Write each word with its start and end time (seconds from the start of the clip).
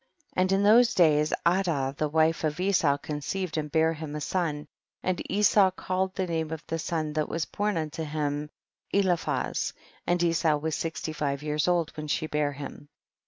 And 0.35 0.51
in 0.51 0.63
those 0.63 0.95
days 0.95 1.31
Adah 1.45 1.91
the 1.95 2.09
wife 2.09 2.43
of 2.43 2.59
Esau 2.59 2.97
conceived 2.97 3.55
and 3.55 3.71
bare 3.71 3.93
him 3.93 4.15
a 4.15 4.19
son, 4.21 4.67
and 5.03 5.21
Esau 5.31 5.69
called 5.69 6.15
the 6.15 6.25
name 6.25 6.49
of 6.49 6.63
the 6.65 6.79
son 6.79 7.13
that 7.13 7.29
was 7.29 7.45
born 7.45 7.77
unto 7.77 8.03
him 8.03 8.49
Eliphaz, 8.91 9.73
and 10.07 10.23
Esau 10.23 10.57
was 10.57 10.73
sixty 10.73 11.13
five 11.13 11.43
years 11.43 11.67
old 11.67 11.95
when 11.95 12.07
she 12.07 12.25
bare 12.25 12.53
him. 12.53 12.89